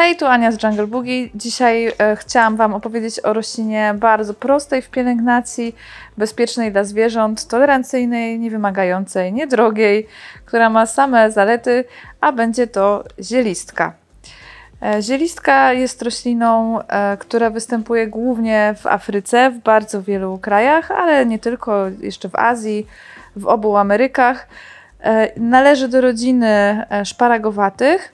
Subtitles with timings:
[0.00, 1.28] Hej, tu Ania z Jungle Boogie.
[1.34, 5.74] Dzisiaj e, chciałam Wam opowiedzieć o roślinie bardzo prostej w pielęgnacji,
[6.18, 10.06] bezpiecznej dla zwierząt, tolerancyjnej, niewymagającej, niedrogiej,
[10.44, 11.84] która ma same zalety,
[12.20, 13.92] a będzie to zielistka.
[14.82, 21.26] E, zielistka jest rośliną, e, która występuje głównie w Afryce, w bardzo wielu krajach, ale
[21.26, 22.86] nie tylko, jeszcze w Azji,
[23.36, 24.48] w obu Amerykach.
[25.02, 26.46] E, należy do rodziny
[26.90, 28.12] e, szparagowatych,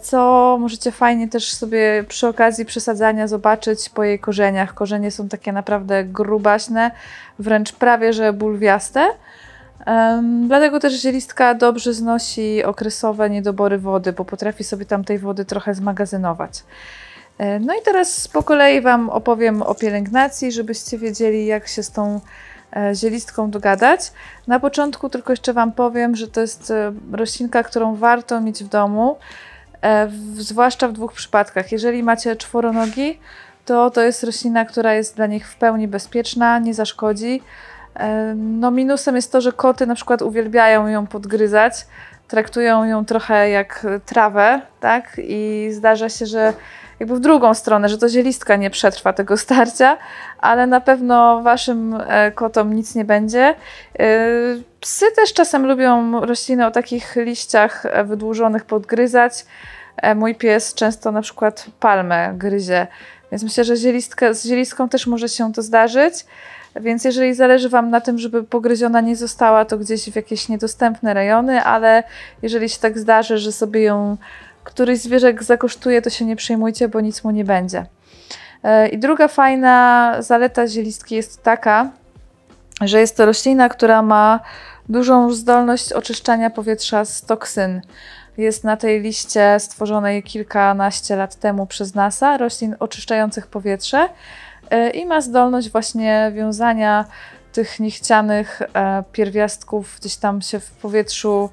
[0.00, 4.74] co możecie fajnie też sobie przy okazji przesadzania zobaczyć po jej korzeniach.
[4.74, 6.90] Korzenie są takie naprawdę grubaśne,
[7.38, 9.06] wręcz prawie że bulwiaste.
[10.46, 15.74] Dlatego też zielistka dobrze znosi okresowe niedobory wody, bo potrafi sobie tam tej wody trochę
[15.74, 16.64] zmagazynować.
[17.60, 22.20] No i teraz po kolei Wam opowiem o pielęgnacji, żebyście wiedzieli, jak się z tą
[22.76, 24.12] E, zielistką dogadać.
[24.46, 28.68] Na początku tylko jeszcze Wam powiem, że to jest e, roślinka, którą warto mieć w
[28.68, 29.47] domu, e,
[29.82, 31.72] w, zwłaszcza w dwóch przypadkach.
[31.72, 33.20] Jeżeli macie czworonogi,
[33.64, 37.42] to to jest roślina, która jest dla nich w pełni bezpieczna, nie zaszkodzi.
[38.36, 41.86] No minusem jest to, że koty na przykład uwielbiają ją podgryzać,
[42.28, 45.16] traktują ją trochę jak trawę, tak?
[45.18, 46.52] I zdarza się, że
[47.00, 49.98] jakby w drugą stronę, że to zielistka nie przetrwa tego starcia,
[50.38, 53.54] ale na pewno waszym e, kotom nic nie będzie.
[53.98, 54.18] E,
[54.80, 59.46] psy też czasem lubią rośliny o takich liściach e, wydłużonych podgryzać.
[60.16, 62.86] Mój pies często na przykład palmę gryzie,
[63.32, 66.14] więc myślę, że zielistkę, z zielistką też może się to zdarzyć.
[66.80, 71.14] Więc jeżeli zależy Wam na tym, żeby pogryziona nie została, to gdzieś w jakieś niedostępne
[71.14, 72.02] rejony, ale
[72.42, 74.16] jeżeli się tak zdarzy, że sobie ją
[74.68, 77.86] któryś zwierzek zakosztuje, to się nie przejmujcie, bo nic mu nie będzie.
[78.62, 81.90] E, I druga fajna zaleta zielistki jest taka,
[82.80, 84.40] że jest to roślina, która ma
[84.88, 87.80] dużą zdolność oczyszczania powietrza z toksyn.
[88.38, 94.08] Jest na tej liście stworzonej kilkanaście lat temu przez NASA roślin oczyszczających powietrze
[94.70, 97.04] e, i ma zdolność właśnie wiązania
[97.52, 101.50] tych niechcianych e, pierwiastków gdzieś tam się w powietrzu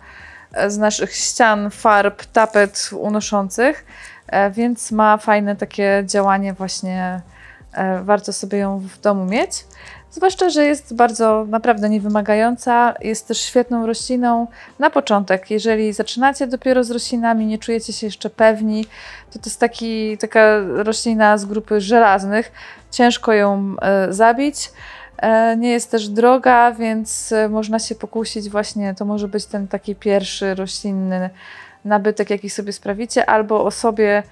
[0.67, 3.85] z naszych ścian, farb, tapet unoszących,
[4.27, 7.21] e, więc ma fajne takie działanie właśnie,
[7.73, 9.65] e, warto sobie ją w domu mieć.
[10.15, 14.47] Zwłaszcza, że jest bardzo naprawdę niewymagająca, jest też świetną rośliną
[14.79, 15.51] na początek.
[15.51, 18.85] Jeżeli zaczynacie dopiero z roślinami, nie czujecie się jeszcze pewni,
[19.31, 22.51] to to jest taki, taka roślina z grupy żelaznych.
[22.91, 24.71] Ciężko ją e, zabić.
[25.17, 29.67] E, nie jest też droga, więc e, można się pokusić właśnie, to może być ten
[29.67, 31.29] taki pierwszy roślinny
[31.85, 34.23] nabytek, jaki sobie sprawicie, albo osobie,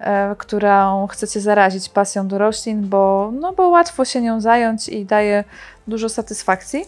[0.00, 5.04] e, którą chcecie zarazić pasją do roślin, bo, no bo łatwo się nią zająć i
[5.04, 5.44] daje
[5.86, 6.84] dużo satysfakcji.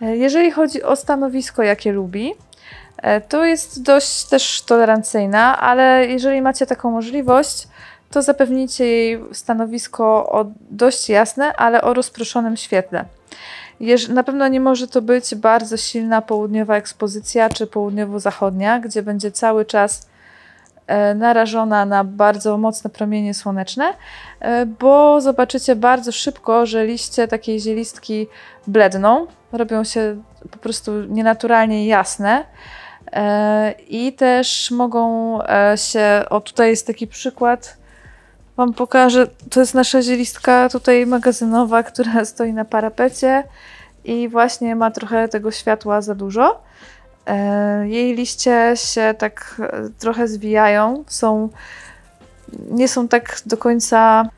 [0.00, 2.34] Jeżeli chodzi o stanowisko, jakie lubi,
[3.28, 7.68] to jest dość też tolerancyjna, ale jeżeli macie taką możliwość,
[8.12, 13.04] to zapewnijcie jej stanowisko o dość jasne, ale o rozproszonym świetle.
[14.08, 19.64] Na pewno nie może to być bardzo silna południowa ekspozycja czy południowo-zachodnia, gdzie będzie cały
[19.64, 20.08] czas
[20.86, 23.94] e, narażona na bardzo mocne promienie słoneczne,
[24.40, 28.26] e, bo zobaczycie bardzo szybko, że liście takiej zielistki
[28.66, 32.44] bledną, robią się po prostu nienaturalnie jasne.
[33.12, 35.38] E, I też mogą
[35.76, 37.81] się, o tutaj jest taki przykład,
[38.56, 43.44] Wam pokażę, to jest nasza zielistka tutaj magazynowa, która stoi na parapecie
[44.04, 46.62] i właśnie ma trochę tego światła za dużo.
[47.26, 51.48] E, jej liście się tak e, trochę zwijają, są,
[52.70, 54.28] nie są tak do końca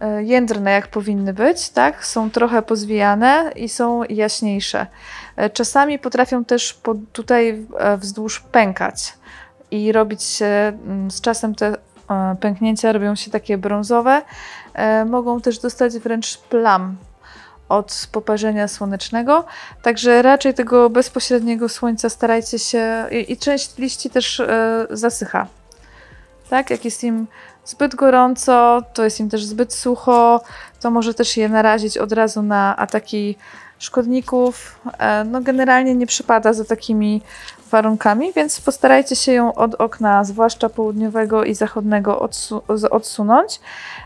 [0.00, 2.06] e, jędrne, jak powinny być, tak?
[2.06, 4.86] Są trochę pozwijane i są jaśniejsze.
[5.52, 6.80] Czasami potrafią też
[7.12, 7.66] tutaj
[7.98, 9.14] wzdłuż pękać
[9.70, 11.76] i robić się mm, z czasem te
[12.40, 14.22] pęknięcia robią się takie brązowe.
[14.74, 16.96] E, mogą też dostać wręcz plam
[17.68, 19.44] od poparzenia słonecznego,
[19.82, 25.46] także raczej tego bezpośredniego słońca starajcie się i, i część liści też e, zasycha.
[26.50, 27.26] Tak, jak jest im
[27.64, 30.40] zbyt gorąco, to jest im też zbyt sucho,
[30.80, 33.36] to może też je narazić od razu na ataki
[33.78, 34.80] szkodników.
[35.26, 37.22] No generalnie nie przypada za takimi
[37.70, 43.60] warunkami, więc postarajcie się ją od okna, zwłaszcza południowego i zachodniego, odsu odsunąć.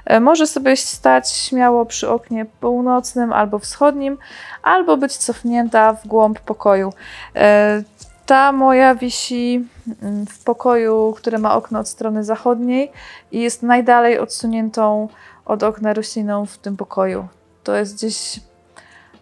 [0.04, 4.18] E, może sobie stać śmiało przy oknie północnym albo wschodnim,
[4.62, 6.92] albo być cofnięta w głąb pokoju.
[7.36, 7.82] E,
[8.26, 9.66] ta moja wisi
[10.02, 12.92] mm, w pokoju, który ma okno od strony zachodniej
[13.32, 15.08] i jest najdalej odsuniętą
[15.44, 17.28] od okna rośliną w tym pokoju.
[17.64, 18.40] To jest gdzieś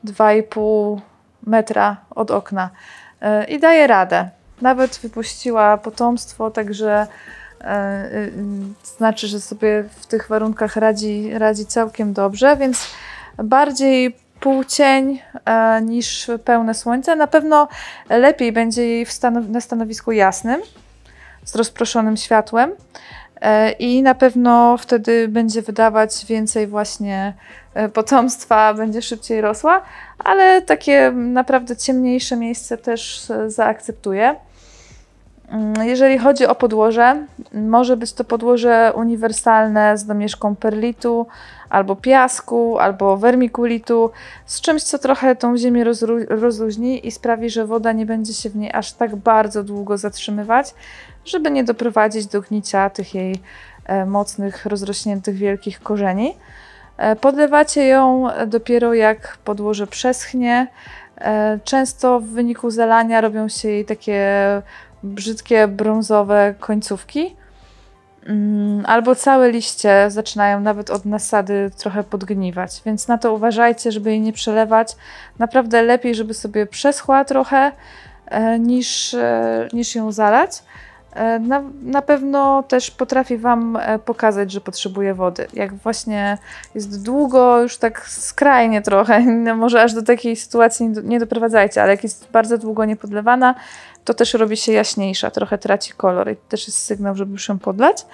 [0.05, 1.01] 2,5
[1.47, 2.71] metra od okna.
[3.21, 4.29] E, i daje radę.
[4.63, 7.07] Nawet wypuściła potomstwo, także
[8.97, 12.87] znaczy, że sobie w tych warunkach radzi, radzi całkiem dobrze, więc
[13.45, 15.21] bardziej półcień
[15.83, 17.17] niż pełne słońce.
[17.17, 17.69] Na pewno
[18.09, 20.61] lepiej będzie jej stanow na stanowisku jasnym,
[21.45, 22.73] z rozproszonym światłem
[23.79, 27.35] i na pewno wtedy będzie wydawać więcej właśnie
[27.95, 29.83] potomstwa, będzie szybciej rosła,
[30.19, 34.37] ale takie naprawdę ciemniejsze miejsce też zaakceptuje.
[35.49, 41.27] Mm, jeżeli chodzi o podłoże, może być to podłoże uniwersalne z domieszką perlitu,
[41.71, 44.11] albo piasku, albo wermikulitu,
[44.47, 45.85] z czymś, co trochę tą ziemię
[46.29, 50.75] rozluźni i sprawi, że woda nie będzie się w niej aż tak bardzo długo zatrzymywać,
[51.25, 53.41] żeby nie doprowadzić do gnicia tych jej
[53.85, 56.37] e, mocnych, rozrośniętych, wielkich korzeni.
[56.97, 60.67] E, podlewacie ją dopiero jak podłoże przeschnie.
[61.19, 64.23] E, często w wyniku zalania robią się jej takie
[65.03, 67.37] brzydkie brązowe końcówki.
[68.27, 74.11] Mm, albo całe liście zaczynają nawet od nasady trochę podgniwać, więc na to uważajcie, żeby
[74.11, 74.97] jej nie przelewać.
[75.39, 77.73] Naprawdę lepiej, żeby sobie przeschła trochę
[78.27, 80.63] e, niż, e, niż ją zalać.
[81.15, 85.47] E, na, na pewno też potrafi Wam pokazać, że potrzebuje wody.
[85.55, 86.39] Jak właśnie
[86.75, 91.91] jest długo, już tak skrajnie trochę, no może aż do takiej sytuacji nie doprowadzajcie, ale
[91.91, 93.55] jak jest bardzo długo niepodlewana,
[94.07, 97.49] to też robi się jaśniejsza, trochę traci kolor i to też jest sygnał, żeby już
[97.49, 98.07] ją podlać.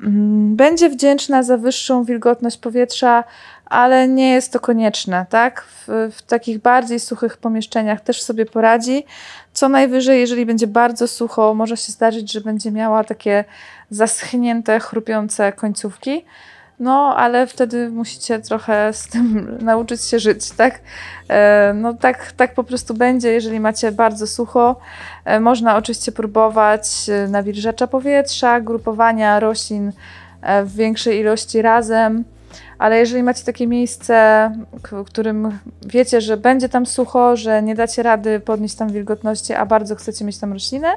[0.00, 3.24] Mm, będzie wdzięczna za wyższą wilgotność powietrza,
[3.66, 5.64] ale nie jest to konieczne, tak?
[5.64, 9.04] W, w, takich bardziej suchych pomieszczeniach też sobie poradzi.
[9.52, 13.44] Co najwyżej, jeżeli będzie bardzo sucho, może się zdarzyć, że będzie miała takie
[13.90, 16.24] zaschnięte, chrupiące końcówki.
[16.80, 20.80] No, ale wtedy musicie trochę z tym nauczyć się żyć, tak?
[21.28, 24.76] E, no tak, tak po prostu będzie, jeżeli macie bardzo sucho.
[25.24, 29.92] E, można oczywiście próbować e, nawilżacza powietrza, grupowania roślin
[30.64, 32.24] w większej ilości razem,
[32.78, 34.50] ale jeżeli macie takie miejsce,
[34.82, 39.66] w którym wiecie, że będzie tam sucho, że nie dacie rady podnieść tam wilgotności, a
[39.66, 40.88] bardzo chcecie mieć tam roślinę,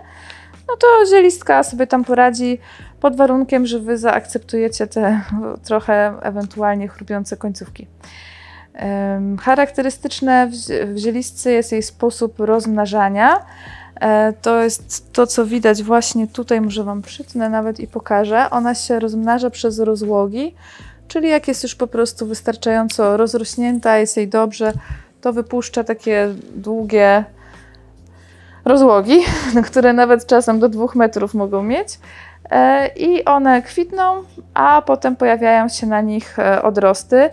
[0.68, 2.60] no to zielistka sobie tam poradzi
[3.00, 5.22] pod warunkiem, że wy zaakceptujecie te
[5.64, 7.88] trochę ewentualnie chrupiące końcówki.
[9.42, 10.52] Charakterystyczne
[10.86, 13.46] w zielistce jest jej sposób rozmnażania.
[14.02, 18.50] E, to jest to, co widać właśnie tutaj, może Wam przytnę nawet i pokażę.
[18.50, 20.56] Ona się rozmnaża przez rozłogi,
[21.08, 24.74] czyli jak jest już po prostu wystarczająco rozrośnięta, jest jej dobrze,
[25.22, 27.25] to wypuszcza takie długie
[28.68, 29.19] rozłogi,
[29.68, 32.00] które nawet czasem do dwóch metrów mogą mieć.
[32.50, 34.24] E, I one kwitną,
[34.54, 37.30] a potem pojawiają się na nich e, odrosty.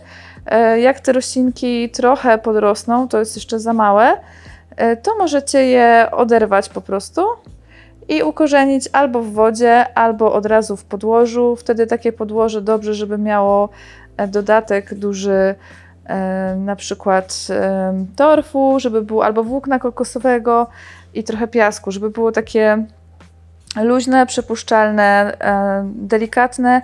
[0.47, 4.17] E, jak te roślinki trochę podrosną, to jest jeszcze za małe,
[5.03, 7.23] to możecie je oderwać po prostu
[8.09, 11.57] i ukorzenić albo w wodzie, albo od razu w podłożu.
[11.57, 13.69] Wtedy takie podłoże dobrze, żeby miało
[14.29, 15.55] dodatek duży
[16.57, 17.47] na przykład
[18.17, 20.67] torfu, żeby był albo włókna kokosowego
[21.15, 22.87] i trochę piasku, żeby było takie
[23.83, 26.83] luźne, przypuszczalne, e, delikatne,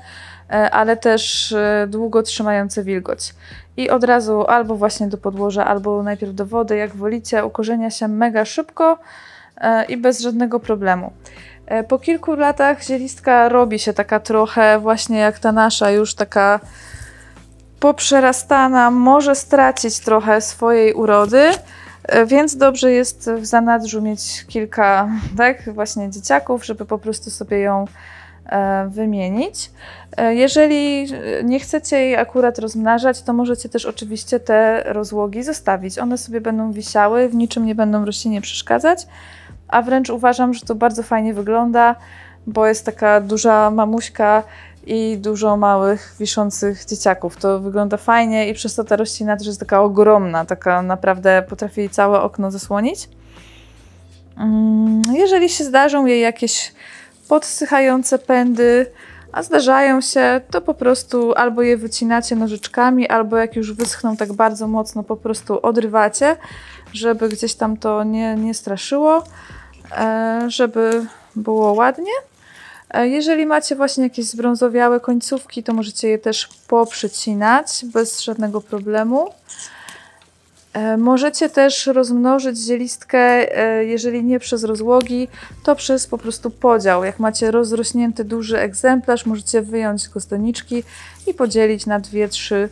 [0.51, 3.35] e, ale też e, długo trzymające wilgoć.
[3.77, 8.09] I od razu albo właśnie do podłoża, albo najpierw do wody, jak wolicie, ukorzenia się
[8.09, 8.99] mega szybko
[9.89, 11.13] i bez żadnego problemu.
[11.89, 16.61] Po kilku latach zielistka robi się taka trochę właśnie jak ta nasza, już taka
[17.81, 21.51] poprzerastana, może stracić trochę swojej urody,
[22.27, 27.85] więc dobrze jest w zanadrzu mieć kilka, tak, właśnie dzieciaków, żeby po prostu sobie ją
[28.47, 29.71] e, wymienić.
[30.17, 31.07] E, jeżeli
[31.45, 35.99] nie chcecie jej akurat rozmnażać, to możecie też oczywiście te rozłogi zostawić.
[35.99, 39.07] One sobie będą wisiały, w niczym nie będą roślinie przeszkadzać,
[39.69, 41.97] a wręcz uważam, że to bardzo fajnie wygląda,
[42.47, 44.43] bo jest taka duża mamuśka
[44.87, 47.37] i dużo małych, wiszących dzieciaków.
[47.37, 51.91] To wygląda fajnie i przez to ta roślina też jest taka ogromna, taka naprawdę potrafi
[51.91, 53.09] całe okno zasłonić.
[54.37, 56.73] Mm, jeżeli się zdarzą jej jakieś
[57.29, 58.87] podsychające pędy,
[59.33, 64.33] a zdarzają się, to po prostu albo je wycinacie nożyczkami, albo jak już wyschną tak
[64.33, 66.37] bardzo mocno, po prostu odrywacie,
[66.93, 69.25] żeby gdzieś tam to nie, nie straszyło,
[69.99, 71.07] e, żeby
[71.37, 72.13] było ładnie.
[72.91, 79.29] E, jeżeli macie właśnie jakieś zbrązowiałe końcówki, to możecie je też poprzycinać bez żadnego problemu.
[80.73, 83.19] E, możecie też rozmnożyć zielistkę,
[83.59, 85.29] e, jeżeli nie przez rozłogi,
[85.65, 87.05] to przez po prostu podział.
[87.05, 90.83] Jak macie rozrośnięty duży egzemplarz, możecie wyjąć go z doniczki
[91.27, 92.69] i podzielić na dwie, trzy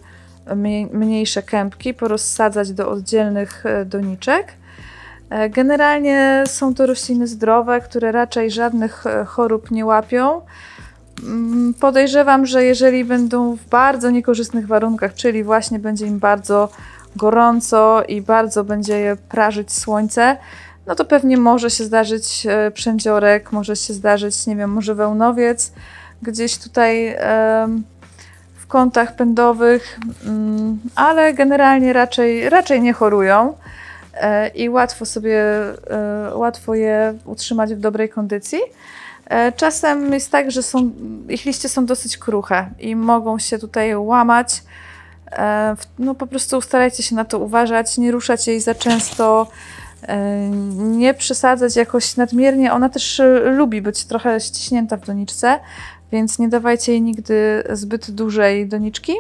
[0.93, 4.58] mniejsze kępki, porozsadzać do oddzielnych doniczek.
[5.31, 10.41] E, generalnie są to rośliny zdrowe, które raczej żadnych e, chorób nie łapią.
[11.23, 16.69] Mm, Podejrzewam, że jeżeli będą w bardzo niekorzystnych warunkach, czyli właśnie będzie im bardzo
[17.17, 20.37] gorąco i bardzo będzie je prażyć słońce,
[20.87, 25.73] no to pewnie może się zdarzyć e, przędziorek, może się zdarzyć, nie wiem, może wełnowiec
[26.23, 27.17] gdzieś tutaj
[28.57, 33.55] w kątach pędowych, mm, ale generalnie raczej, raczej nie chorują
[34.55, 35.43] i łatwo sobie,
[35.91, 38.59] e, łatwo je utrzymać w dobrej kondycji.
[39.27, 40.91] E, Czasem jest tak, że są,
[41.29, 44.63] ich liście są dosyć kruche i mogą się tutaj łamać.
[45.33, 49.47] E, No po prostu starajcie się na to uważać, nie ruszać jej za często,
[50.03, 52.73] e, nie przesadzać jakoś nadmiernie.
[52.73, 55.61] Ona też e, lubi być trochę ściśnięta w doniczce,
[56.13, 59.13] więc nie dawajcie jej nigdy zbyt dużej doniczki.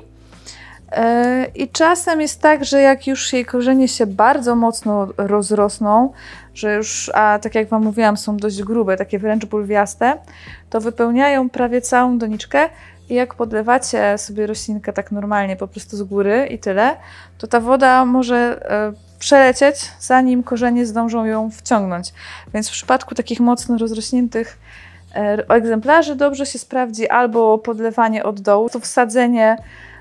[0.92, 6.12] E, I czasem jest tak, że jak już jej korzenie się bardzo mocno rozrosną,
[6.54, 10.18] że już, a tak jak Wam mówiłam, są dość grube, takie wręcz bulwiaste,
[10.70, 12.68] to wypełniają prawie całą doniczkę
[13.08, 16.96] i jak podlewacie sobie roślinkę tak normalnie, po prostu z góry i tyle,
[17.38, 22.12] to ta woda może e, przelecieć, zanim korzenie zdążą ją wciągnąć.
[22.54, 24.58] Więc w przypadku takich mocno rozrośniętych
[25.14, 29.56] e, egzemplarzy dobrze się sprawdzi albo podlewanie od dołu, to wsadzenie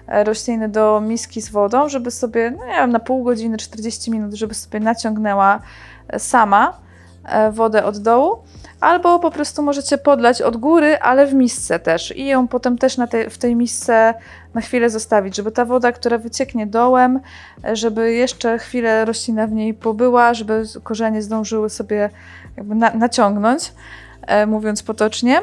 [0.07, 4.33] rośliny do miski z wodą, żeby sobie, no nie wiem, na pół godziny, 40 minut,
[4.33, 5.59] żeby sobie naciągnęła
[6.07, 6.73] e, sama
[7.25, 8.37] e, wodę od dołu,
[8.79, 12.97] albo po prostu możecie podlać od góry, ale w misce też i ją potem też
[13.09, 14.13] tej, w tej misce
[14.53, 17.19] na chwilę zostawić, żeby ta woda, która wycieknie dołem,
[17.65, 22.09] e, żeby jeszcze chwilę roślina w niej pobyła, żeby korzenie zdążyły sobie
[22.57, 23.73] jakby na, naciągnąć,
[24.47, 25.41] mówiąc potocznie.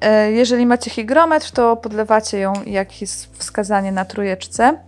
[0.00, 4.78] E, Jeżeli macie hygrometr, to podlewacie ją, jak jest wskazanie na trójeczce.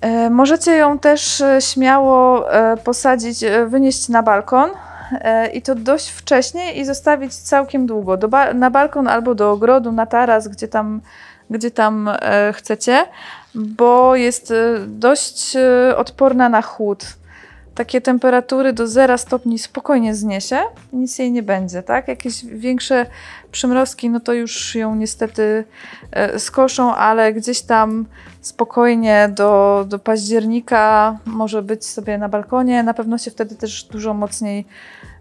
[0.00, 2.46] E, Możecie ją też e, śmiało
[2.84, 4.70] posadzić, wynieść na balkon
[5.52, 8.16] i to dość wcześnie i zostawić całkiem długo.
[8.16, 11.00] Do ba- na balkon albo do ogrodu, na taras, gdzie tam,
[11.50, 12.10] gdzie tam
[12.52, 13.04] chcecie,
[13.54, 14.52] bo jest
[14.86, 15.56] dość
[15.96, 17.04] odporna na chłód.
[17.74, 20.58] Takie temperatury do 0 stopni spokojnie zniesie,
[20.92, 22.08] nic jej nie będzie, tak?
[22.08, 23.06] Jakieś większe
[23.52, 25.64] przymrozki, no to już ją niestety
[26.10, 28.06] e, skoszą, ale gdzieś tam
[28.40, 32.82] spokojnie do, do października może być sobie na balkonie.
[32.82, 34.66] Na pewno się wtedy też dużo mocniej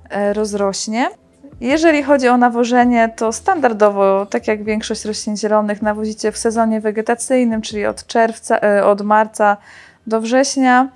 [0.10, 1.10] e, rozrośnie.
[1.62, 7.62] Jeżeli chodzi o nawożenie, to standardowo, tak jak większość roślin zielonych, nawozicie w sezonie wegetacyjnym,
[7.62, 9.58] czyli od czerwca, e, od marca
[10.08, 10.89] do września.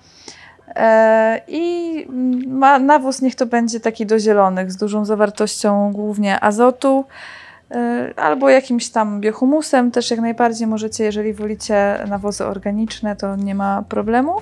[0.68, 2.08] E, I
[2.48, 7.06] ma, nawóz niech to będzie taki do zielonych, z dużą zawartością głównie azotu
[7.72, 9.92] e, albo jakimś tam biohumusem.
[9.92, 14.36] Też jak najbardziej możecie, jeżeli wolicie nawozy organiczne, to nie ma problemu.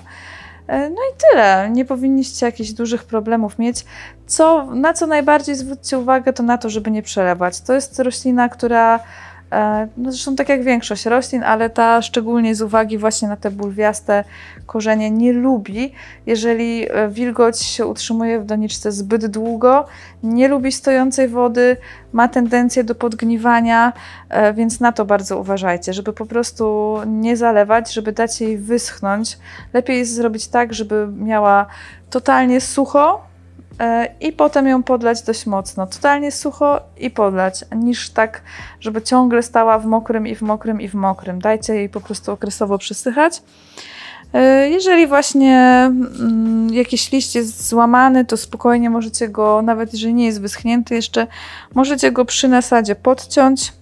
[0.67, 1.69] E, No i tyle.
[1.69, 3.85] Nie powinniście jakichś dużych problemów mieć.
[4.25, 7.61] Co, na co najbardziej zwróćcie uwagę, to na to, żeby nie przelewać.
[7.61, 8.99] To jest roślina, która,
[9.97, 14.23] no zresztą tak jak większość roślin, ale ta szczególnie z uwagi właśnie na te bulwiaste
[14.65, 15.93] korzenie nie lubi,
[16.25, 19.85] jeżeli e, wilgoć się utrzymuje w doniczce zbyt długo,
[20.23, 21.77] nie lubi stojącej wody,
[22.13, 23.93] ma tendencję do podgniwania,
[24.29, 29.37] e, więc na to bardzo uważajcie, żeby po prostu nie zalewać, żeby dać jej wyschnąć.
[29.73, 31.65] Lepiej jest zrobić tak, żeby miała
[32.09, 33.32] totalnie sucho e,
[34.21, 35.87] i potem ją podlać dość mocno.
[35.87, 38.41] Totalnie sucho i podlać, niż tak,
[38.79, 41.39] żeby ciągle stała w mokrym i w mokrym i w mokrym.
[41.41, 43.41] Dajcie jej po prostu okresowo przysychać.
[44.33, 50.25] E, Jeżeli właśnie mm, jakiś liść jest złamany, to spokojnie możecie go, nawet jeżeli nie
[50.25, 51.27] jest wyschnięty jeszcze,
[51.75, 53.73] możecie go przy nasadzie podciąć.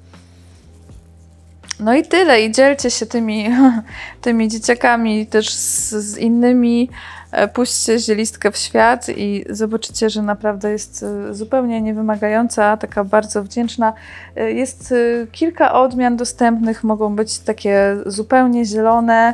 [1.82, 2.42] No i tyle.
[2.42, 3.50] I dzielcie się tymi,
[4.22, 6.90] tymi dzieciakami też z, z innymi.
[7.32, 13.44] E, Puśćcie zielistkę w świat i zobaczycie, że naprawdę jest e, zupełnie niewymagająca, taka bardzo
[13.44, 13.94] wdzięczna.
[14.36, 14.94] E, Jest
[15.32, 19.34] kilka odmian dostępnych, mogą być takie zupełnie zielone,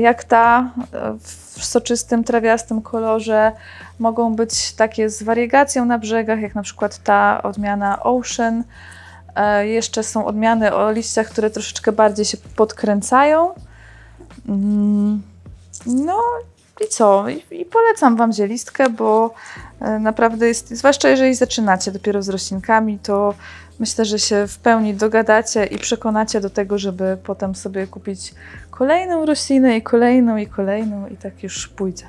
[0.00, 0.70] jak ta
[1.56, 3.52] w soczystym, trawiastym kolorze.
[3.98, 8.64] Mogą być takie z wariegacją na brzegach, jak na przykład ta odmiana Ocean.
[9.38, 13.54] E, Jeszcze są odmiany o liściach, które troszeczkę bardziej się podkręcają.
[14.48, 15.22] Mm,
[15.86, 16.22] No
[16.84, 17.24] i co?
[17.50, 19.34] I, polecam Wam zielistkę, bo
[19.80, 23.34] e, naprawdę jest, zwłaszcza jeżeli zaczynacie dopiero z roślinkami, to
[23.78, 28.34] myślę, że się w pełni dogadacie i przekonacie do tego, żeby potem sobie kupić
[28.70, 32.08] kolejną roślinę i kolejną i kolejną i tak już pójdzie.